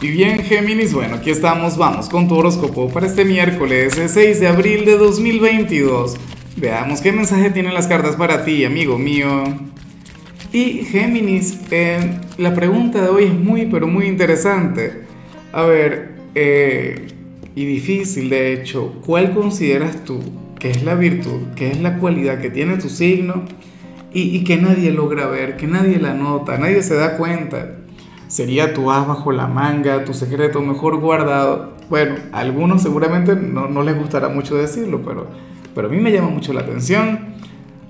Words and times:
Y 0.00 0.10
bien, 0.10 0.44
Géminis, 0.44 0.94
bueno, 0.94 1.16
aquí 1.16 1.30
estamos, 1.30 1.76
vamos 1.76 2.08
con 2.08 2.28
tu 2.28 2.36
horóscopo 2.36 2.88
para 2.88 3.08
este 3.08 3.24
miércoles 3.24 4.00
6 4.06 4.38
de 4.38 4.46
abril 4.46 4.84
de 4.84 4.96
2022. 4.96 6.14
Veamos 6.56 7.00
qué 7.00 7.10
mensaje 7.10 7.50
tienen 7.50 7.74
las 7.74 7.88
cartas 7.88 8.14
para 8.14 8.44
ti, 8.44 8.64
amigo 8.64 8.96
mío. 8.96 9.42
Y 10.52 10.84
Géminis, 10.84 11.58
eh, 11.72 11.98
la 12.36 12.54
pregunta 12.54 13.02
de 13.02 13.08
hoy 13.08 13.24
es 13.24 13.34
muy, 13.34 13.66
pero 13.66 13.88
muy 13.88 14.06
interesante. 14.06 15.02
A 15.50 15.64
ver, 15.64 16.12
eh, 16.36 17.08
y 17.56 17.64
difícil 17.64 18.30
de 18.30 18.52
hecho, 18.52 19.00
¿cuál 19.04 19.34
consideras 19.34 20.04
tú 20.04 20.20
que 20.60 20.70
es 20.70 20.84
la 20.84 20.94
virtud, 20.94 21.54
que 21.56 21.72
es 21.72 21.80
la 21.80 21.98
cualidad 21.98 22.40
que 22.40 22.50
tiene 22.50 22.76
tu 22.76 22.88
signo 22.88 23.46
y 24.12 24.44
que 24.44 24.58
nadie 24.58 24.92
logra 24.92 25.26
ver, 25.26 25.56
que 25.56 25.66
nadie 25.66 25.98
la 25.98 26.14
nota, 26.14 26.56
nadie 26.56 26.84
se 26.84 26.94
da 26.94 27.16
cuenta? 27.16 27.77
Sería 28.28 28.74
tu 28.74 28.92
as 28.92 29.06
bajo 29.06 29.32
la 29.32 29.46
manga, 29.46 30.04
tu 30.04 30.14
secreto 30.14 30.60
mejor 30.60 31.00
guardado. 31.00 31.72
Bueno, 31.90 32.16
a 32.32 32.40
algunos 32.40 32.82
seguramente 32.82 33.34
no, 33.34 33.68
no, 33.68 33.82
les 33.82 33.98
gustará 33.98 34.28
mucho 34.28 34.54
decirlo, 34.54 35.02
pero, 35.04 35.26
pero 35.74 35.88
a 35.88 35.90
mí 35.90 35.98
me 35.98 36.12
llama 36.12 36.28
mucho 36.28 36.52
la 36.52 36.60
atención. 36.60 37.34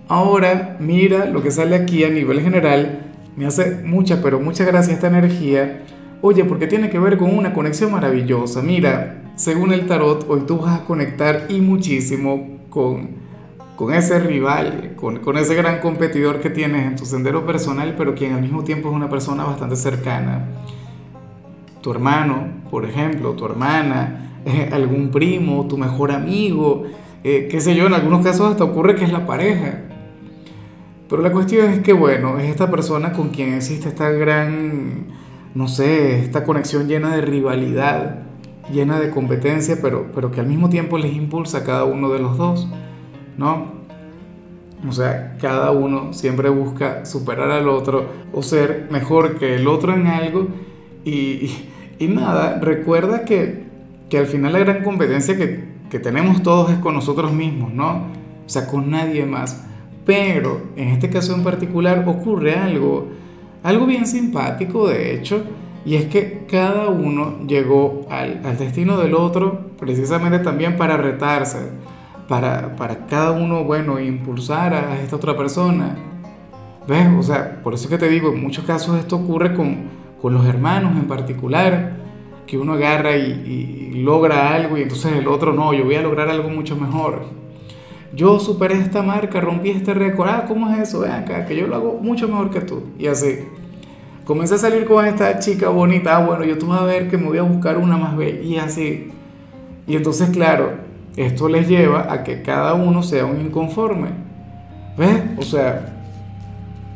Ahora, 0.09 0.77
mira 0.81 1.27
lo 1.27 1.43
que 1.43 1.51
sale 1.51 1.77
aquí 1.77 2.05
a 2.05 2.09
nivel 2.09 2.41
general. 2.41 3.13
Me 3.37 3.47
hace 3.47 3.83
mucha, 3.85 4.23
pero 4.23 4.41
mucha 4.41 4.65
gracia 4.65 4.95
esta 4.95 5.09
energía. 5.09 5.85
Oye, 6.23 6.45
porque 6.45 6.67
tiene 6.67 6.89
que 6.89 6.99
ver 6.99 7.19
con 7.19 7.37
una 7.37 7.53
conexión 7.53 7.93
maravillosa. 7.93 8.63
Mira, 8.63 9.23
según 9.37 9.73
el 9.73 9.87
tarot, 9.87 10.27
hoy 10.29 10.41
tú 10.47 10.59
vas 10.59 10.81
a 10.81 10.85
conectar 10.85 11.47
y 11.49 11.61
muchísimo 11.61 12.59
con 12.71 13.28
con 13.79 13.95
ese 13.95 14.19
rival, 14.19 14.95
con, 14.97 15.21
con, 15.21 15.39
ese 15.39 15.55
gran 15.55 15.79
competidor 15.79 16.41
que 16.41 16.51
tienes 16.51 16.85
en 16.85 16.97
tu 16.97 17.07
sendero 17.07 17.47
personal, 17.47 17.95
pero 17.97 18.13
quien 18.17 18.33
al 18.33 18.43
mismo 18.43 18.65
tiempo 18.65 18.89
es 18.89 18.95
una 18.97 19.09
persona 19.09 19.45
bastante 19.45 19.77
cercana. 19.77 20.49
Tu 21.81 21.93
hermano, 21.93 22.49
por 22.73 22.85
ejemplo, 22.85 23.35
tu 23.35 23.47
hermana, 23.47 24.41
eh, 24.45 24.69
algún 24.73 25.13
primo, 25.13 25.69
tu 25.69 25.79
mejor 25.79 26.11
amigo, 26.11 26.87
eh, 27.23 27.47
qué 27.49 27.61
sé 27.61 27.77
yo, 27.77 27.87
en 27.87 27.95
algunos 27.95 28.25
casos 28.25 28.51
hasta 28.51 28.65
ocurre 28.65 28.97
que 28.97 29.05
es 29.05 29.13
la 29.13 29.27
pareja. 29.27 29.83
Pero 31.09 31.23
la 31.23 31.31
cuestión 31.31 31.71
es 31.71 31.79
que, 31.79 31.93
bueno, 31.93 32.41
es 32.41 32.51
esta 32.51 32.73
persona 32.73 33.13
con 33.13 33.29
quien 33.29 33.55
existe 33.55 33.91
esta 33.91 34.11
gran, 34.11 35.07
no 35.55 35.69
sé, 35.69 36.19
esta 36.19 36.43
conexión 36.43 36.89
llena 36.89 37.15
de 37.15 37.21
rivalidad, 37.21 38.23
llena 38.73 38.99
de 38.99 39.11
competencia, 39.11 39.79
pero, 39.81 40.09
pero 40.13 40.33
que 40.33 40.41
al 40.41 40.49
mismo 40.49 40.69
tiempo 40.69 40.99
les 40.99 41.15
impulsa 41.15 41.59
a 41.59 41.63
cada 41.63 41.85
uno 41.85 42.09
de 42.09 42.19
los 42.19 42.37
dos. 42.37 42.67
¿No? 43.39 43.79
O 44.87 44.93
sea, 44.93 45.37
cada 45.41 45.71
uno 45.71 46.13
siempre 46.13 46.51
busca 46.51 47.05
superar 47.05 47.51
al 47.51 47.69
otro 47.69 48.07
o 48.33 48.43
ser 48.43 48.89
mejor 48.91 49.39
que 49.39 49.57
el 49.57 49.67
otro 49.67 49.95
en 49.95 50.07
algo 50.07 50.49
y, 51.05 51.51
nada, 52.01 52.61
recuerda 52.61 53.25
que, 53.25 53.67
al 54.17 54.27
final 54.27 54.53
la 54.53 54.61
gran 54.61 54.85
competencia 54.85 55.37
que, 55.37 55.65
que 55.91 55.99
tenemos 55.99 56.43
todos 56.43 56.71
es 56.71 56.79
con 56.79 56.95
nosotros 56.95 57.33
mismos, 57.33 57.73
¿no? 57.73 58.07
O 58.47 58.49
sea, 58.49 58.67
con 58.67 58.91
nadie 58.91 59.25
más. 59.25 59.65
Pero 60.05 60.63
en 60.77 60.89
este 60.89 61.11
caso 61.11 61.35
en 61.35 61.43
particular 61.43 62.05
ocurre 62.07 62.55
algo, 62.55 63.09
algo 63.63 63.87
bien 63.87 64.07
simpático 64.07 64.89
de 64.89 65.15
hecho, 65.15 65.43
y 65.85 65.97
es 65.97 66.07
que 66.07 66.45
cada 66.51 66.89
uno 66.89 67.47
llegó 67.47 68.07
al, 68.11 68.45
al 68.45 68.59
destino 68.59 68.99
del 68.99 69.15
otro 69.15 69.71
precisamente 69.79 70.39
también 70.41 70.77
para 70.77 70.97
retarse 70.97 71.59
para, 72.29 72.77
para 72.77 73.07
cada 73.07 73.33
uno, 73.33 73.65
bueno, 73.65 73.99
impulsar 73.99 74.75
a 74.75 75.01
esta 75.01 75.17
otra 75.17 75.37
persona. 75.37 75.97
¿Ves? 76.87 77.09
O 77.19 77.23
sea, 77.23 77.61
por 77.63 77.75
eso 77.75 77.89
que 77.89 77.99
te 77.99 78.09
digo, 78.09 78.33
en 78.33 78.43
muchos 78.43 78.65
casos 78.65 78.99
esto 78.99 79.17
ocurre 79.17 79.55
con, 79.55 79.89
con 80.21 80.35
los 80.35 80.47
hermanos 80.47 80.93
en 80.97 81.07
particular, 81.09 81.97
que 82.47 82.57
uno 82.57 82.75
agarra 82.75 83.17
y, 83.17 83.91
y, 83.93 84.03
logra 84.03 84.55
algo 84.55 84.79
y 84.79 84.83
entonces 84.83 85.13
el 85.13 85.27
otro 85.27 85.53
no, 85.53 85.75
yo 85.75 85.85
voy 85.85 85.97
a 85.97 86.03
lograr 86.03 86.29
algo 86.29 86.49
mucho 86.49 86.77
mejor. 86.77 87.25
Yo 88.15 88.39
superé 88.39 88.79
esta 88.79 89.03
marca, 89.03 89.41
rompí 89.41 89.71
este 89.71 89.93
récord, 89.93 90.29
ah, 90.29 90.45
¿cómo 90.49 90.71
es 90.71 90.89
eso? 90.89 91.01
Ven 91.01 91.13
acá, 91.13 91.45
que 91.45 91.57
yo 91.57 91.67
lo 91.67 91.77
hago 91.77 91.99
mucho 92.01 92.27
mejor 92.27 92.51
que 92.51 92.61
tú. 92.61 92.85
Y 92.99 93.07
así. 93.07 93.41
Comencé 94.25 94.55
a 94.55 94.59
salir 94.59 94.87
con 94.87 95.05
esta 95.05 95.39
chica 95.39 95.69
bonita, 95.69 96.17
ah, 96.17 96.25
bueno, 96.25 96.45
yo 96.45 96.57
tú 96.57 96.69
vas 96.69 96.83
a 96.83 96.85
ver 96.85 97.09
que 97.09 97.19
me 97.19 97.27
voy 97.27 97.39
a 97.39 97.43
buscar 97.43 97.77
una 97.77 97.99
más 97.99 98.17
bella. 98.17 98.41
Y 98.41 98.57
así. 98.57 99.11
Y 99.87 99.97
entonces, 99.97 100.31
claro, 100.31 100.88
esto 101.19 101.49
les 101.49 101.69
lleva 101.69 102.13
a 102.13 102.23
que 102.23 102.43
cada 102.43 102.75
uno 102.75 103.03
sea 103.03 103.27
un 103.27 103.41
inconforme. 103.41 104.09
¿Ves? 104.97 105.23
O 105.37 105.43
sea, 105.43 105.95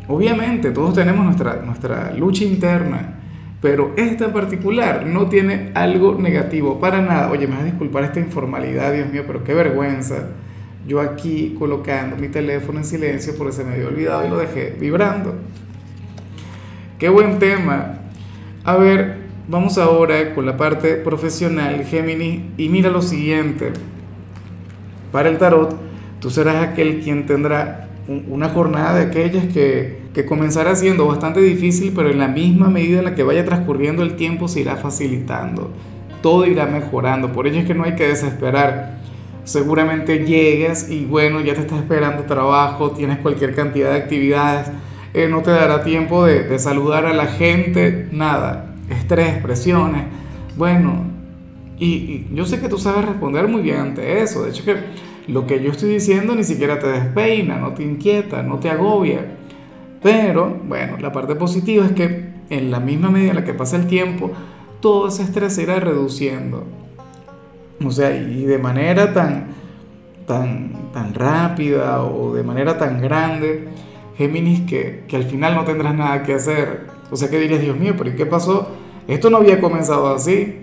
obviamente 0.08 0.70
todos 0.70 0.94
tenemos 0.94 1.24
nuestra, 1.24 1.62
nuestra 1.64 2.12
lucha 2.12 2.44
interna, 2.44 3.14
pero 3.60 3.92
esta 3.96 4.32
particular 4.32 5.06
no 5.06 5.26
tiene 5.26 5.72
algo 5.74 6.16
negativo 6.18 6.78
para 6.78 7.00
nada. 7.00 7.30
Oye, 7.30 7.46
me 7.46 7.54
vas 7.54 7.62
a 7.62 7.66
disculpar 7.66 8.04
esta 8.04 8.20
informalidad, 8.20 8.92
Dios 8.92 9.10
mío, 9.10 9.24
pero 9.26 9.42
qué 9.42 9.54
vergüenza. 9.54 10.28
Yo 10.86 11.00
aquí 11.00 11.56
colocando 11.58 12.16
mi 12.16 12.28
teléfono 12.28 12.78
en 12.78 12.84
silencio 12.84 13.34
porque 13.36 13.52
se 13.52 13.64
me 13.64 13.74
había 13.74 13.88
olvidado 13.88 14.26
y 14.26 14.30
lo 14.30 14.38
dejé 14.38 14.76
vibrando. 14.78 15.34
Qué 16.98 17.08
buen 17.08 17.40
tema. 17.40 17.98
A 18.64 18.76
ver, 18.76 19.16
vamos 19.48 19.78
ahora 19.78 20.32
con 20.34 20.46
la 20.46 20.56
parte 20.56 20.94
profesional, 20.94 21.84
Géminis, 21.84 22.42
y 22.56 22.68
mira 22.68 22.90
lo 22.90 23.02
siguiente. 23.02 23.72
Para 25.12 25.28
el 25.28 25.38
tarot, 25.38 25.76
tú 26.20 26.30
serás 26.30 26.56
aquel 26.56 27.00
quien 27.00 27.26
tendrá 27.26 27.88
una 28.08 28.48
jornada 28.48 28.96
de 28.96 29.04
aquellas 29.04 29.46
que, 29.46 30.02
que 30.12 30.24
comenzará 30.26 30.74
siendo 30.74 31.06
bastante 31.06 31.40
difícil, 31.40 31.92
pero 31.94 32.10
en 32.10 32.18
la 32.18 32.28
misma 32.28 32.68
medida 32.68 32.98
en 32.98 33.04
la 33.04 33.14
que 33.14 33.22
vaya 33.22 33.44
transcurriendo 33.44 34.02
el 34.02 34.16
tiempo 34.16 34.48
se 34.48 34.60
irá 34.60 34.76
facilitando, 34.76 35.70
todo 36.20 36.46
irá 36.46 36.66
mejorando, 36.66 37.32
por 37.32 37.46
ello 37.46 37.60
es 37.60 37.66
que 37.66 37.74
no 37.74 37.84
hay 37.84 37.94
que 37.94 38.08
desesperar. 38.08 39.00
Seguramente 39.44 40.24
llegues 40.24 40.88
y 40.88 41.04
bueno, 41.04 41.40
ya 41.40 41.54
te 41.54 41.60
está 41.60 41.76
esperando 41.76 42.22
trabajo, 42.24 42.92
tienes 42.92 43.18
cualquier 43.18 43.54
cantidad 43.54 43.90
de 43.90 43.96
actividades, 43.96 44.70
eh, 45.14 45.28
no 45.28 45.42
te 45.42 45.50
dará 45.50 45.82
tiempo 45.82 46.24
de, 46.24 46.58
saludar 46.58 47.06
a 47.06 47.12
la 47.12 47.26
gente, 47.26 48.08
nada, 48.12 48.74
estrés, 48.88 49.42
presiones, 49.42 50.04
bueno, 50.56 51.06
y, 51.84 52.28
yo 52.32 52.46
sé 52.46 52.60
que 52.60 52.68
tú 52.68 52.78
sabes 52.78 53.04
responder 53.04 53.48
muy 53.48 53.62
bien 53.62 53.76
ante 53.78 54.22
eso. 54.22 54.44
De 54.44 54.50
hecho, 54.50 54.64
que 54.64 54.76
lo 55.26 55.46
que 55.46 55.60
yo 55.62 55.72
estoy 55.72 55.90
diciendo 55.90 56.34
ni 56.34 56.44
siquiera 56.44 56.78
te 56.78 56.86
despeina, 56.86 57.56
no 57.56 57.72
te 57.72 57.82
inquieta, 57.82 58.42
no 58.42 58.60
te 58.60 58.70
agobia. 58.70 59.36
Pero, 60.00 60.60
bueno, 60.64 60.96
la 60.98 61.10
parte 61.10 61.34
positiva 61.34 61.84
es 61.84 61.92
que 61.92 62.30
en 62.50 62.70
la 62.70 62.78
misma 62.78 63.10
medida 63.10 63.30
en 63.30 63.36
la 63.36 63.44
que 63.44 63.54
pasa 63.54 63.76
el 63.76 63.88
tiempo, 63.88 64.30
todo 64.80 65.08
ese 65.08 65.24
estrés 65.24 65.54
se 65.54 65.64
irá 65.64 65.80
reduciendo. 65.80 66.64
O 67.84 67.90
sea, 67.90 68.14
y 68.14 68.44
de 68.44 68.58
manera 68.58 69.12
tan, 69.12 69.48
tan, 70.24 70.92
tan 70.92 71.14
rápida 71.14 72.04
o 72.04 72.32
de 72.32 72.44
manera 72.44 72.78
tan 72.78 73.00
grande, 73.00 73.68
Géminis, 74.16 74.60
que, 74.68 75.02
que 75.08 75.16
al 75.16 75.24
final 75.24 75.56
no 75.56 75.64
tendrás 75.64 75.96
nada 75.96 76.22
que 76.22 76.34
hacer. 76.34 76.86
O 77.10 77.16
sea, 77.16 77.28
que 77.28 77.40
dirías, 77.40 77.60
Dios 77.60 77.76
mío, 77.76 77.94
pero 77.98 78.10
¿y 78.10 78.14
qué 78.14 78.26
pasó? 78.26 78.68
Esto 79.08 79.30
no 79.30 79.38
había 79.38 79.60
comenzado 79.60 80.14
así. 80.14 80.62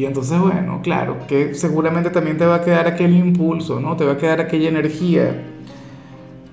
Y 0.00 0.06
entonces, 0.06 0.38
bueno, 0.38 0.80
claro, 0.82 1.18
que 1.28 1.52
seguramente 1.52 2.08
también 2.08 2.38
te 2.38 2.46
va 2.46 2.54
a 2.54 2.62
quedar 2.62 2.86
aquel 2.86 3.14
impulso, 3.14 3.80
¿no? 3.80 3.98
Te 3.98 4.06
va 4.06 4.12
a 4.12 4.16
quedar 4.16 4.40
aquella 4.40 4.70
energía, 4.70 5.42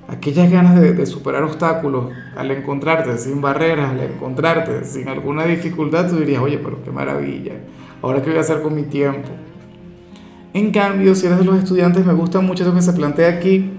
aquellas 0.10 0.52
ganas 0.52 0.78
de, 0.82 0.92
de, 0.92 1.06
superar 1.06 1.44
obstáculos 1.44 2.12
al 2.36 2.52
encontrarte 2.52 3.18
sin 3.18 3.40
barreras, 3.40 3.92
al 3.92 4.02
encontrarte 4.02 4.84
sin 4.84 5.08
alguna 5.08 5.46
dificultad, 5.46 6.10
tú 6.10 6.18
dirías, 6.18 6.42
oye, 6.42 6.58
pero 6.58 6.84
qué 6.84 6.92
maravilla, 6.92 7.54
ahora 8.02 8.22
qué 8.22 8.32
voy 8.32 8.38
a 8.38 8.42
hacer 8.42 8.62
con 8.62 8.76
mi 8.76 8.84
tiempo. 8.84 9.30
En 10.54 10.72
cambio, 10.72 11.16
si 11.16 11.28
eres 11.28 11.40
de 11.40 11.46
los 11.46 11.58
estudiantes, 11.58 12.06
me 12.06 12.12
gusta 12.12 12.42
mucho 12.42 12.64
eso 12.64 12.76
que 12.76 12.82
se 12.82 12.92
plantea 12.92 13.30
aquí, 13.30 13.72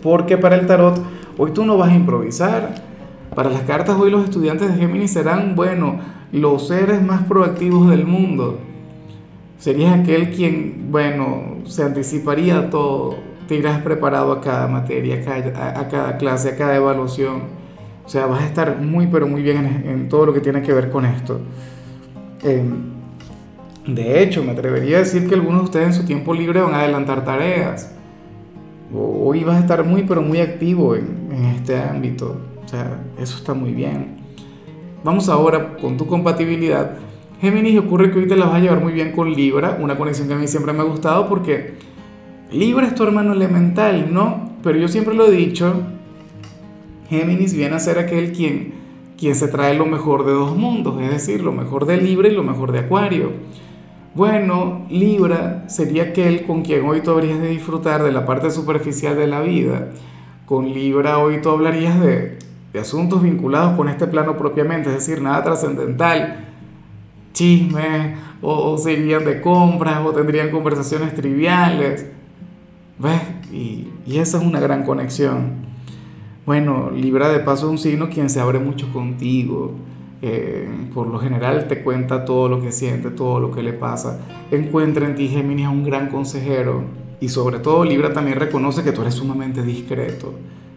porque 0.00 0.38
para 0.38 0.54
el 0.54 0.68
tarot, 0.68 0.96
hoy 1.36 1.50
tú 1.50 1.64
no 1.64 1.76
vas 1.76 1.90
a 1.90 1.96
improvisar. 1.96 2.88
Para 3.34 3.48
las 3.48 3.62
cartas, 3.62 3.96
hoy 3.96 4.10
los 4.10 4.24
estudiantes 4.24 4.68
de 4.68 4.80
Géminis 4.80 5.12
serán, 5.12 5.54
bueno, 5.54 6.00
los 6.32 6.66
seres 6.66 7.00
más 7.00 7.22
proactivos 7.22 7.88
del 7.88 8.04
mundo. 8.04 8.58
Serías 9.58 10.00
aquel 10.00 10.30
quien, 10.30 10.88
bueno, 10.90 11.58
se 11.64 11.84
anticiparía 11.84 12.58
a 12.58 12.70
todo, 12.70 13.16
te 13.46 13.54
irás 13.54 13.82
preparado 13.82 14.32
a 14.32 14.40
cada 14.40 14.66
materia, 14.66 15.16
a 15.16 15.88
cada, 15.88 16.16
clase, 16.18 16.50
a 16.50 16.56
cada 16.56 16.74
evaluación. 16.76 17.60
O 18.04 18.08
sea, 18.08 18.26
vas 18.26 18.42
a 18.42 18.46
estar 18.46 18.80
muy, 18.80 19.06
pero 19.06 19.28
muy 19.28 19.42
bien 19.42 19.82
en, 19.86 20.08
todo 20.08 20.26
lo 20.26 20.32
que 20.32 20.40
tiene 20.40 20.62
que 20.62 20.72
ver 20.72 20.90
con 20.90 21.04
esto. 21.04 21.40
Eh, 22.42 22.64
de 23.86 24.22
hecho, 24.22 24.42
me 24.42 24.52
atrevería 24.52 24.96
a 24.96 25.00
decir 25.00 25.28
que 25.28 25.36
algunos 25.36 25.60
de 25.60 25.64
ustedes 25.66 25.86
en 25.86 25.94
su 25.94 26.04
tiempo 26.04 26.34
libre 26.34 26.60
van 26.60 26.74
a 26.74 26.80
adelantar 26.80 27.24
tareas. 27.24 27.94
Hoy 28.92 29.44
vas 29.44 29.56
a 29.56 29.60
estar 29.60 29.84
muy, 29.84 30.02
pero 30.02 30.20
muy 30.20 30.40
activo 30.40 30.96
en 30.96 31.44
este 31.54 31.78
ámbito. 31.78 32.50
O 32.64 32.68
sea, 32.68 33.02
eso 33.18 33.36
está 33.36 33.54
muy 33.54 33.72
bien. 33.72 34.18
Vamos 35.02 35.28
ahora 35.28 35.76
con 35.76 35.96
tu 35.96 36.06
compatibilidad. 36.06 36.96
Géminis, 37.40 37.78
ocurre 37.78 38.10
que 38.10 38.18
hoy 38.18 38.28
te 38.28 38.36
la 38.36 38.46
vas 38.46 38.56
a 38.56 38.60
llevar 38.60 38.80
muy 38.80 38.92
bien 38.92 39.12
con 39.12 39.32
Libra, 39.32 39.78
una 39.80 39.96
conexión 39.96 40.28
que 40.28 40.34
a 40.34 40.36
mí 40.36 40.46
siempre 40.46 40.74
me 40.74 40.80
ha 40.80 40.84
gustado 40.84 41.26
porque 41.26 41.74
Libra 42.52 42.86
es 42.86 42.94
tu 42.94 43.02
hermano 43.02 43.32
elemental, 43.32 44.12
¿no? 44.12 44.50
Pero 44.62 44.78
yo 44.78 44.88
siempre 44.88 45.14
lo 45.14 45.26
he 45.26 45.30
dicho, 45.30 45.74
Géminis 47.08 47.54
viene 47.54 47.76
a 47.76 47.78
ser 47.78 47.98
aquel 47.98 48.32
quien, 48.32 48.74
quien 49.16 49.34
se 49.34 49.48
trae 49.48 49.74
lo 49.74 49.86
mejor 49.86 50.26
de 50.26 50.32
dos 50.32 50.54
mundos, 50.54 51.00
es 51.00 51.10
decir, 51.10 51.42
lo 51.42 51.52
mejor 51.52 51.86
de 51.86 51.96
Libra 51.96 52.28
y 52.28 52.34
lo 52.34 52.42
mejor 52.42 52.72
de 52.72 52.80
Acuario. 52.80 53.32
Bueno, 54.14 54.86
Libra 54.90 55.64
sería 55.68 56.04
aquel 56.04 56.44
con 56.44 56.62
quien 56.62 56.84
hoy 56.84 57.00
tú 57.00 57.12
habrías 57.12 57.40
de 57.40 57.48
disfrutar 57.48 58.02
de 58.02 58.12
la 58.12 58.26
parte 58.26 58.50
superficial 58.50 59.16
de 59.16 59.26
la 59.26 59.40
vida. 59.40 59.92
Con 60.44 60.68
Libra 60.74 61.18
hoy 61.18 61.40
tú 61.40 61.48
hablarías 61.48 62.00
de, 62.00 62.38
de 62.72 62.80
asuntos 62.80 63.22
vinculados 63.22 63.76
con 63.76 63.88
este 63.88 64.06
plano 64.06 64.36
propiamente, 64.36 64.88
es 64.88 64.94
decir, 64.96 65.20
nada 65.20 65.42
trascendental, 65.42 66.48
chisme, 67.32 68.16
o, 68.42 68.78
serían 68.78 69.24
de 69.24 69.40
compras, 69.40 70.04
o 70.04 70.12
tendrían 70.12 70.50
conversaciones 70.50 71.14
triviales. 71.14 72.06
¿Ves? 72.98 73.22
Y, 73.52 73.88
y 74.06 74.18
esa 74.18 74.38
es 74.38 74.44
una 74.44 74.60
gran 74.60 74.84
conexión. 74.84 75.70
Bueno, 76.46 76.90
Libra 76.90 77.28
de 77.28 77.40
paso 77.40 77.66
es 77.66 77.72
un 77.72 77.78
signo 77.78 78.08
quien 78.08 78.30
se 78.30 78.40
abre 78.40 78.58
mucho 78.58 78.92
contigo. 78.92 79.74
Eh, 80.22 80.68
por 80.92 81.06
lo 81.06 81.18
general 81.18 81.66
te 81.66 81.82
cuenta 81.82 82.26
todo 82.26 82.48
lo 82.48 82.60
que 82.60 82.72
siente, 82.72 83.10
todo 83.10 83.40
lo 83.40 83.50
que 83.50 83.62
le 83.62 83.72
pasa. 83.72 84.20
Encuentra 84.50 85.06
en 85.06 85.14
ti, 85.14 85.28
Géminis, 85.28 85.66
a 85.66 85.70
un 85.70 85.84
gran 85.84 86.08
consejero. 86.08 86.84
Y 87.20 87.28
sobre 87.28 87.58
todo, 87.58 87.84
Libra 87.84 88.12
también 88.12 88.38
reconoce 88.38 88.82
que 88.82 88.92
tú 88.92 89.02
eres 89.02 89.14
sumamente 89.14 89.62
discreto. 89.62 90.34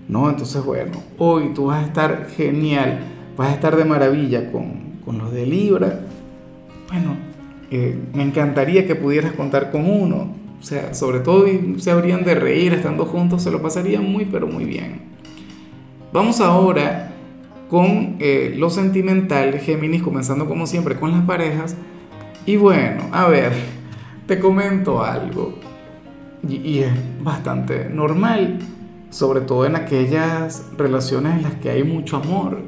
¿No? 0.08 0.30
Entonces, 0.30 0.64
bueno, 0.64 0.92
hoy 1.18 1.52
tú 1.54 1.68
vas 1.68 1.84
a 1.84 1.88
estar 1.88 2.28
genial, 2.36 3.00
vas 3.38 3.50
a 3.50 3.54
estar 3.54 3.76
de 3.76 3.86
maravilla 3.86 4.52
con, 4.52 5.00
con 5.06 5.18
los 5.18 5.32
de 5.32 5.46
Libra. 5.46 6.02
Bueno, 6.90 7.16
eh, 7.72 7.98
me 8.14 8.24
encantaría 8.24 8.86
que 8.86 8.96
pudieras 8.96 9.34
contar 9.34 9.72
con 9.72 9.90
uno. 9.90 10.36
O 10.60 10.66
sea, 10.66 10.94
sobre 10.94 11.20
todo 11.20 11.46
se 11.78 11.92
habrían 11.92 12.24
de 12.24 12.36
reír 12.36 12.74
estando 12.74 13.06
juntos, 13.06 13.44
se 13.44 13.52
lo 13.52 13.62
pasarían 13.62 14.10
muy, 14.10 14.26
pero 14.26 14.48
muy 14.48 14.66
bien. 14.66 15.02
Vamos 16.14 16.40
ahora 16.40 17.12
con 17.70 18.18
eh, 18.20 18.54
lo 18.56 18.70
sentimental, 18.70 19.60
Géminis, 19.60 20.04
comenzando 20.04 20.48
como 20.48 20.68
siempre 20.68 20.96
con 20.96 21.12
las 21.12 21.26
parejas. 21.26 21.76
Y 22.46 22.56
bueno, 22.56 23.06
a 23.12 23.28
ver, 23.28 23.52
te 24.28 24.40
comento 24.40 25.04
algo. 25.04 25.56
Y, 26.48 26.80
es 26.80 26.92
bastante 27.24 27.90
normal, 27.90 28.60
sobre 29.13 29.42
todo 29.42 29.68
en 29.68 29.75
aquellas 29.75 30.65
relaciones 30.75 31.38
en 31.38 31.44
las 31.44 31.54
que 31.56 31.69
hay 31.69 31.83
mucho 31.83 32.18
amor. 32.18 32.62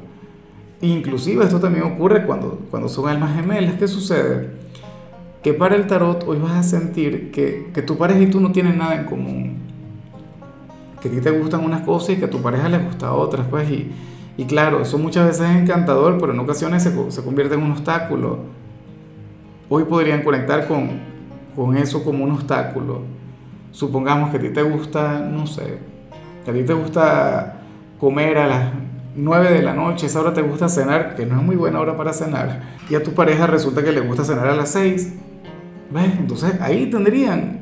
Inclusive 0.80 1.44
esto 1.44 1.58
también 1.58 1.84
ocurre 1.84 2.24
cuando, 2.24 2.60
cuando 2.70 2.88
son 2.88 3.08
almas 3.08 3.34
gemelas. 3.34 3.74
¿Qué 3.74 3.88
sucede? 3.88 4.50
Que 5.42 5.54
para 5.54 5.74
el 5.74 5.88
tarot 5.88 6.22
hoy 6.28 6.38
vas 6.38 6.52
a 6.52 6.62
sentir 6.62 7.32
que, 7.32 7.70
que 7.74 7.82
tu 7.82 7.98
pareja 7.98 8.20
y 8.20 8.26
tú 8.28 8.40
no 8.40 8.52
tienen 8.52 8.78
nada 8.78 8.94
en 8.94 9.06
común 9.06 9.56
que 11.00 11.08
a 11.08 11.10
ti 11.10 11.20
te 11.20 11.30
gustan 11.30 11.64
unas 11.64 11.82
cosas 11.82 12.10
y 12.10 12.16
que 12.16 12.26
a 12.26 12.30
tu 12.30 12.40
pareja 12.40 12.68
le 12.68 12.78
gusta 12.78 13.12
otras, 13.12 13.46
pues, 13.48 13.68
y, 13.70 13.90
y 14.36 14.44
claro, 14.44 14.82
eso 14.82 14.98
muchas 14.98 15.26
veces 15.26 15.50
es 15.50 15.56
encantador, 15.56 16.18
pero 16.18 16.32
en 16.32 16.38
ocasiones 16.38 16.82
se, 16.82 17.10
se 17.10 17.22
convierte 17.22 17.54
en 17.54 17.62
un 17.62 17.72
obstáculo. 17.72 18.38
Hoy 19.68 19.84
podrían 19.84 20.22
conectar 20.22 20.66
con, 20.66 21.00
con 21.54 21.76
eso 21.76 22.04
como 22.04 22.24
un 22.24 22.32
obstáculo. 22.32 23.02
Supongamos 23.72 24.30
que 24.30 24.38
a 24.38 24.40
ti 24.40 24.48
te 24.50 24.62
gusta, 24.62 25.18
no 25.18 25.46
sé, 25.46 25.78
a 26.46 26.52
ti 26.52 26.62
te 26.62 26.74
gusta 26.74 27.60
comer 27.98 28.38
a 28.38 28.46
las 28.46 28.72
9 29.16 29.50
de 29.50 29.62
la 29.62 29.72
noche, 29.72 30.06
esa 30.06 30.20
hora 30.20 30.34
te 30.34 30.42
gusta 30.42 30.68
cenar, 30.68 31.16
que 31.16 31.26
no 31.26 31.40
es 31.40 31.42
muy 31.42 31.56
buena 31.56 31.80
hora 31.80 31.96
para 31.96 32.12
cenar, 32.12 32.62
y 32.88 32.94
a 32.94 33.02
tu 33.02 33.14
pareja 33.14 33.46
resulta 33.46 33.82
que 33.82 33.92
le 33.92 34.00
gusta 34.00 34.24
cenar 34.24 34.46
a 34.48 34.54
las 34.54 34.70
6. 34.70 35.14
¿Ves? 35.90 36.12
Entonces 36.18 36.60
ahí 36.60 36.90
tendrían 36.90 37.60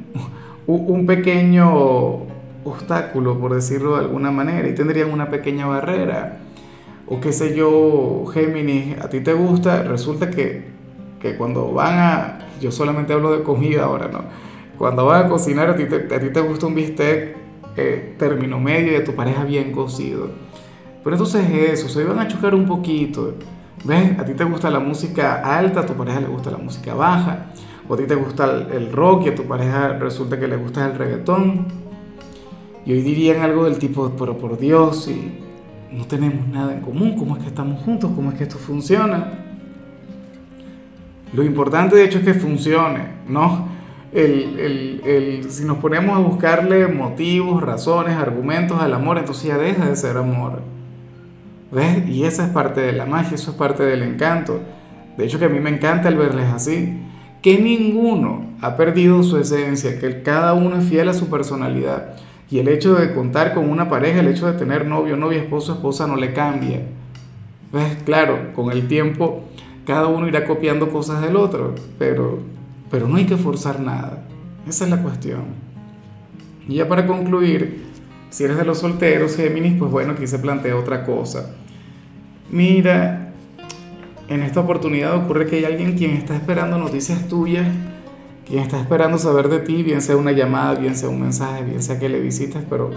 un 0.66 1.06
pequeño 1.06 2.22
obstáculo, 2.64 3.38
por 3.38 3.54
decirlo 3.54 3.96
de 3.96 4.00
alguna 4.00 4.30
manera, 4.30 4.68
y 4.68 4.74
tendrían 4.74 5.12
una 5.12 5.30
pequeña 5.30 5.66
barrera. 5.66 6.38
O 7.06 7.20
qué 7.20 7.32
sé 7.32 7.54
yo, 7.54 8.24
Géminis, 8.32 8.98
a 8.98 9.08
ti 9.08 9.20
te 9.20 9.34
gusta, 9.34 9.82
resulta 9.82 10.30
que, 10.30 10.64
que 11.20 11.36
cuando 11.36 11.72
van 11.72 11.98
a, 11.98 12.38
yo 12.60 12.72
solamente 12.72 13.12
hablo 13.12 13.32
de 13.36 13.42
comida 13.42 13.84
ahora, 13.84 14.08
¿no? 14.08 14.24
Cuando 14.78 15.04
van 15.04 15.26
a 15.26 15.28
cocinar, 15.28 15.68
a 15.68 15.76
ti 15.76 15.84
te, 15.84 16.14
a 16.14 16.18
ti 16.18 16.30
te 16.30 16.40
gusta 16.40 16.66
un 16.66 16.74
bistec 16.74 17.43
eh, 17.76 18.14
término 18.18 18.58
medio 18.60 18.92
y 18.92 18.94
de 18.94 19.00
tu 19.00 19.14
pareja 19.14 19.44
bien 19.44 19.72
cocido. 19.72 20.28
Pero 21.02 21.16
entonces 21.16 21.48
eso, 21.50 21.88
se 21.88 22.02
iban 22.02 22.18
a 22.18 22.28
chocar 22.28 22.54
un 22.54 22.66
poquito. 22.66 23.34
¿Ves? 23.84 24.18
A 24.18 24.24
ti 24.24 24.34
te 24.34 24.44
gusta 24.44 24.70
la 24.70 24.80
música 24.80 25.42
alta, 25.58 25.80
a 25.80 25.86
tu 25.86 25.92
pareja 25.94 26.20
le 26.20 26.28
gusta 26.28 26.50
la 26.50 26.58
música 26.58 26.94
baja. 26.94 27.46
O 27.88 27.94
a 27.94 27.96
ti 27.96 28.04
te 28.04 28.14
gusta 28.14 28.44
el, 28.72 28.90
rock 28.92 29.26
y 29.26 29.28
a 29.28 29.34
tu 29.34 29.44
pareja 29.44 29.88
resulta 29.98 30.38
que 30.38 30.48
le 30.48 30.56
gusta 30.56 30.86
el 30.86 30.96
reggaetón 30.96 31.66
y 32.86 32.92
hoy 32.92 33.00
dirían 33.00 33.42
algo 33.42 33.64
del 33.64 33.78
tipo, 33.78 34.12
pero 34.18 34.36
por 34.36 34.58
Dios, 34.58 35.04
si 35.04 35.38
no 35.90 36.04
tenemos 36.04 36.46
nada 36.48 36.74
en 36.74 36.80
común, 36.80 37.16
¿cómo 37.16 37.36
es 37.36 37.42
que 37.42 37.48
estamos 37.48 37.82
juntos? 37.82 38.10
¿Cómo 38.14 38.30
es 38.30 38.36
que 38.36 38.44
esto 38.44 38.58
funciona? 38.58 39.32
Lo 41.32 41.42
importante 41.42 41.96
de 41.96 42.04
hecho 42.04 42.18
es 42.18 42.24
que 42.24 42.34
funcione, 42.34 43.06
¿no? 43.26 43.68
El, 44.14 44.58
el, 44.58 45.02
el, 45.04 45.50
si 45.50 45.64
nos 45.64 45.78
ponemos 45.78 46.16
a 46.16 46.20
buscarle 46.20 46.86
motivos, 46.86 47.62
razones, 47.62 48.16
argumentos 48.16 48.80
al 48.80 48.94
amor, 48.94 49.18
entonces 49.18 49.44
ya 49.44 49.58
deja 49.58 49.86
de 49.86 49.96
ser 49.96 50.16
amor. 50.16 50.62
¿Ves? 51.72 52.08
Y 52.08 52.24
esa 52.24 52.46
es 52.46 52.52
parte 52.52 52.80
de 52.80 52.92
la 52.92 53.04
magia, 53.04 53.34
eso 53.34 53.50
es 53.50 53.56
parte 53.56 53.82
del 53.82 54.02
encanto. 54.02 54.60
De 55.16 55.24
hecho 55.24 55.38
que 55.38 55.46
a 55.46 55.48
mí 55.48 55.58
me 55.58 55.70
encanta 55.70 56.08
el 56.08 56.16
verles 56.16 56.46
así. 56.52 57.00
Que 57.42 57.58
ninguno 57.58 58.46
ha 58.62 58.76
perdido 58.76 59.22
su 59.22 59.36
esencia, 59.36 59.98
que 59.98 60.22
cada 60.22 60.54
uno 60.54 60.78
es 60.78 60.84
fiel 60.88 61.08
a 61.08 61.14
su 61.14 61.28
personalidad. 61.28 62.14
Y 62.50 62.60
el 62.60 62.68
hecho 62.68 62.94
de 62.94 63.12
contar 63.12 63.52
con 63.52 63.68
una 63.68 63.88
pareja, 63.88 64.20
el 64.20 64.28
hecho 64.28 64.46
de 64.46 64.56
tener 64.56 64.86
novio, 64.86 65.16
novia, 65.16 65.40
esposo, 65.40 65.74
esposa, 65.74 66.06
no 66.06 66.16
le 66.16 66.32
cambia. 66.32 66.82
Pues 67.70 67.96
claro, 68.04 68.52
con 68.54 68.70
el 68.70 68.86
tiempo 68.86 69.42
cada 69.84 70.06
uno 70.06 70.28
irá 70.28 70.44
copiando 70.44 70.88
cosas 70.88 71.20
del 71.20 71.36
otro, 71.36 71.74
pero, 71.98 72.38
pero 72.94 73.08
no 73.08 73.16
hay 73.16 73.26
que 73.26 73.36
forzar 73.36 73.80
nada. 73.80 74.22
Esa 74.68 74.84
es 74.84 74.90
la 74.90 75.02
cuestión. 75.02 75.46
Y 76.68 76.76
ya 76.76 76.86
para 76.86 77.08
concluir, 77.08 77.86
si 78.30 78.44
eres 78.44 78.56
de 78.56 78.64
los 78.64 78.78
solteros, 78.78 79.34
Géminis, 79.34 79.76
pues 79.76 79.90
bueno, 79.90 80.12
aquí 80.12 80.28
se 80.28 80.38
plantea 80.38 80.76
otra 80.76 81.04
cosa. 81.04 81.56
Mira, 82.52 83.32
en 84.28 84.44
esta 84.44 84.60
oportunidad 84.60 85.16
ocurre 85.16 85.46
que 85.46 85.56
hay 85.56 85.64
alguien 85.64 85.98
quien 85.98 86.12
está 86.12 86.36
esperando 86.36 86.78
noticias 86.78 87.26
tuyas 87.26 87.66
quien 88.46 88.60
está 88.60 88.78
esperando 88.78 89.18
saber 89.18 89.48
de 89.48 89.58
ti, 89.58 89.82
bien 89.82 90.00
sea 90.00 90.16
una 90.16 90.30
llamada, 90.30 90.76
bien 90.76 90.94
sea 90.94 91.08
un 91.08 91.20
mensaje, 91.20 91.64
bien 91.64 91.82
sea 91.82 91.98
que 91.98 92.08
le 92.08 92.20
visites, 92.20 92.62
pero 92.70 92.90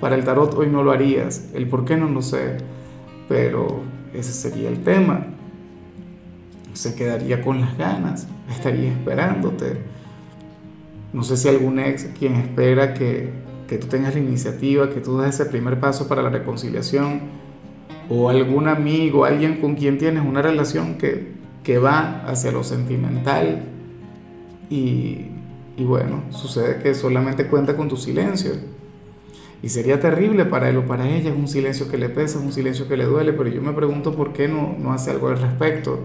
para 0.00 0.14
el 0.14 0.22
tarot 0.22 0.54
hoy 0.54 0.68
no 0.68 0.84
lo 0.84 0.92
harías. 0.92 1.48
El 1.52 1.68
por 1.68 1.84
qué 1.84 1.96
no 1.96 2.08
lo 2.08 2.22
sé, 2.22 2.58
pero 3.28 3.80
ese 4.14 4.32
sería 4.32 4.68
el 4.68 4.84
tema. 4.84 5.26
Se 6.74 6.94
quedaría 6.94 7.42
con 7.42 7.60
las 7.60 7.76
ganas, 7.76 8.28
estaría 8.50 8.90
esperándote. 8.90 9.78
No 11.12 11.22
sé 11.22 11.36
si 11.36 11.48
algún 11.48 11.78
ex 11.78 12.04
quien 12.18 12.34
espera 12.34 12.94
que, 12.94 13.30
que 13.68 13.78
tú 13.78 13.86
tengas 13.86 14.14
la 14.14 14.20
iniciativa, 14.20 14.90
que 14.90 15.00
tú 15.00 15.18
des 15.18 15.34
ese 15.34 15.46
primer 15.46 15.80
paso 15.80 16.08
para 16.08 16.22
la 16.22 16.30
reconciliación, 16.30 17.20
o 18.08 18.28
algún 18.30 18.68
amigo, 18.68 19.24
alguien 19.24 19.60
con 19.60 19.74
quien 19.74 19.98
tienes 19.98 20.24
una 20.24 20.42
relación 20.42 20.96
que, 20.96 21.32
que 21.64 21.78
va 21.78 22.22
hacia 22.26 22.52
lo 22.52 22.62
sentimental 22.62 23.62
y, 24.70 25.30
bueno, 25.78 26.22
sucede 26.30 26.78
que 26.82 26.94
solamente 26.94 27.46
cuenta 27.46 27.76
con 27.76 27.88
tu 27.88 27.96
silencio. 27.96 28.52
Y 29.62 29.68
sería 29.68 29.98
terrible 29.98 30.44
para 30.44 30.68
él 30.68 30.76
o 30.76 30.86
para 30.86 31.08
ella, 31.08 31.30
es 31.30 31.36
un 31.36 31.48
silencio 31.48 31.88
que 31.88 31.98
le 31.98 32.08
pesa, 32.08 32.38
es 32.38 32.44
un 32.44 32.52
silencio 32.52 32.86
que 32.86 32.96
le 32.96 33.04
duele, 33.04 33.32
pero 33.32 33.48
yo 33.48 33.62
me 33.62 33.72
pregunto 33.72 34.14
por 34.14 34.32
qué 34.32 34.48
no, 34.48 34.76
no 34.78 34.92
hace 34.92 35.10
algo 35.10 35.28
al 35.28 35.40
respecto, 35.40 35.98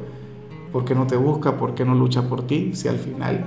por 0.71 0.85
qué 0.85 0.95
no 0.95 1.07
te 1.07 1.15
busca, 1.15 1.57
por 1.57 1.75
qué 1.75 1.85
no 1.85 1.95
lucha 1.95 2.23
por 2.23 2.47
ti, 2.47 2.71
si 2.73 2.87
al 2.87 2.97
final, 2.97 3.45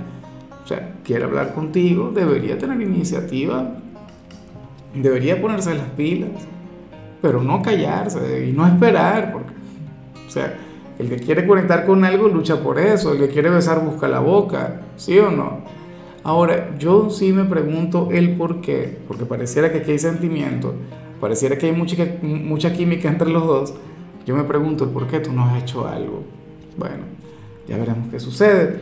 o 0.63 0.67
sea, 0.67 0.95
quiere 1.03 1.25
hablar 1.25 1.53
contigo, 1.53 2.11
debería 2.13 2.57
tener 2.57 2.81
iniciativa, 2.81 3.77
debería 4.93 5.41
ponerse 5.41 5.75
las 5.75 5.89
pilas, 5.89 6.29
pero 7.21 7.41
no 7.41 7.61
callarse 7.61 8.47
y 8.47 8.51
no 8.51 8.67
esperar, 8.67 9.33
porque, 9.33 9.53
o 10.27 10.29
sea, 10.29 10.57
el 10.99 11.09
que 11.09 11.17
quiere 11.17 11.45
conectar 11.45 11.85
con 11.85 12.05
algo 12.05 12.27
lucha 12.27 12.61
por 12.61 12.79
eso, 12.79 13.13
el 13.13 13.19
que 13.19 13.27
quiere 13.29 13.49
besar 13.49 13.83
busca 13.83 14.07
la 14.07 14.19
boca, 14.19 14.81
¿sí 14.95 15.17
o 15.19 15.29
no? 15.29 15.59
Ahora, 16.23 16.75
yo 16.79 17.09
sí 17.09 17.33
me 17.33 17.43
pregunto 17.45 18.09
el 18.11 18.35
por 18.35 18.61
qué, 18.61 18.97
porque 19.07 19.25
pareciera 19.25 19.71
que 19.71 19.79
aquí 19.79 19.91
hay 19.91 19.99
sentimiento, 19.99 20.73
pareciera 21.19 21.57
que 21.57 21.67
hay 21.67 21.71
mucha, 21.71 21.95
mucha 22.21 22.73
química 22.73 23.09
entre 23.09 23.29
los 23.29 23.45
dos. 23.45 23.73
Yo 24.25 24.35
me 24.35 24.43
pregunto 24.43 24.85
el 24.85 24.89
por 24.89 25.07
qué 25.07 25.19
tú 25.19 25.31
no 25.31 25.45
has 25.45 25.61
hecho 25.61 25.87
algo. 25.87 26.23
Bueno, 26.77 27.03
ya 27.67 27.77
veremos 27.77 28.09
qué 28.09 28.19
sucede. 28.19 28.81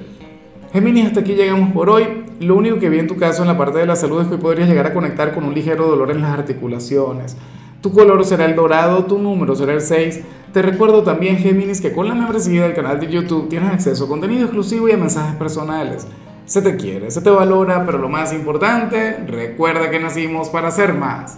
Géminis, 0.71 1.05
hasta 1.05 1.19
aquí 1.19 1.33
llegamos 1.35 1.71
por 1.71 1.89
hoy. 1.89 2.23
Lo 2.39 2.55
único 2.55 2.79
que 2.79 2.89
vi 2.89 3.00
en 3.00 3.07
tu 3.07 3.15
caso 3.15 3.43
en 3.43 3.47
la 3.47 3.57
parte 3.57 3.77
de 3.77 3.85
la 3.85 3.95
salud 3.95 4.21
es 4.21 4.27
que 4.27 4.38
podrías 4.38 4.67
llegar 4.67 4.88
a 4.88 4.93
conectar 4.93 5.33
con 5.33 5.43
un 5.43 5.53
ligero 5.53 5.88
dolor 5.88 6.12
en 6.12 6.21
las 6.21 6.31
articulaciones. 6.31 7.38
Tu 7.81 7.91
color 7.91 8.25
será 8.25 8.45
el 8.45 8.55
dorado, 8.55 9.05
tu 9.05 9.19
número 9.19 9.55
será 9.55 9.73
el 9.73 9.81
6. 9.81 10.21
Te 10.51 10.62
recuerdo 10.62 11.03
también, 11.03 11.38
Géminis, 11.38 11.81
que 11.81 11.91
con 11.91 12.07
la 12.07 12.15
membresía 12.15 12.63
del 12.63 12.73
canal 12.73 13.00
de 13.00 13.07
YouTube 13.07 13.50
tienes 13.50 13.71
acceso 13.71 14.05
a 14.05 14.07
contenido 14.07 14.43
exclusivo 14.43 14.88
y 14.88 14.93
a 14.93 14.97
mensajes 14.97 15.35
personales. 15.35 16.07
Se 16.45 16.62
te 16.62 16.75
quiere, 16.75 17.12
se 17.12 17.21
te 17.21 17.29
valora, 17.29 17.85
pero 17.85 17.97
lo 17.97 18.09
más 18.09 18.33
importante, 18.33 19.17
recuerda 19.27 19.89
que 19.89 20.00
nacimos 20.00 20.50
para 20.50 20.71
ser 20.71 20.93
más. 20.93 21.31